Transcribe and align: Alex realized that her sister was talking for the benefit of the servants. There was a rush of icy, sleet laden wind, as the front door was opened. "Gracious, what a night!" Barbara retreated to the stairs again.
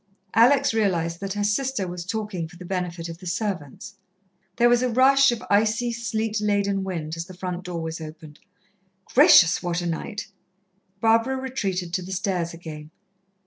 Alex 0.33 0.73
realized 0.73 1.19
that 1.19 1.33
her 1.33 1.43
sister 1.43 1.87
was 1.87 2.03
talking 2.03 2.47
for 2.47 2.55
the 2.55 2.65
benefit 2.65 3.07
of 3.07 3.19
the 3.19 3.27
servants. 3.27 3.97
There 4.55 4.67
was 4.67 4.81
a 4.81 4.89
rush 4.89 5.31
of 5.31 5.43
icy, 5.47 5.91
sleet 5.91 6.41
laden 6.41 6.83
wind, 6.83 7.15
as 7.15 7.25
the 7.25 7.35
front 7.37 7.65
door 7.65 7.83
was 7.83 8.01
opened. 8.01 8.39
"Gracious, 9.05 9.61
what 9.61 9.79
a 9.79 9.85
night!" 9.85 10.29
Barbara 11.01 11.35
retreated 11.37 11.93
to 11.93 12.01
the 12.01 12.13
stairs 12.13 12.51
again. 12.51 12.89